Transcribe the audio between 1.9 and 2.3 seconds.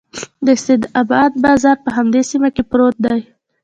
همدې